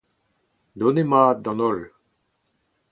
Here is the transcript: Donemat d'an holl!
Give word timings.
Donemat 0.83 1.43
d'an 1.45 1.63
holl! 1.63 1.85